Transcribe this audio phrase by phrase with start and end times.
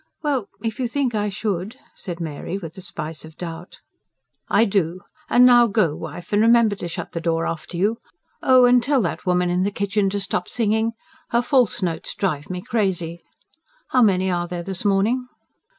[0.23, 0.49] "Well...
[0.63, 3.81] if you think I should," said Mary, with a spice of doubt.
[4.49, 5.01] "I do.
[5.29, 7.99] And now go, wife, and remember to shut the door after you.
[8.41, 10.93] Oh, and tell that woman in the kitchen to stop singing.
[11.29, 13.21] Her false notes drive me crazy.
[13.89, 15.27] How many are there, this morning?"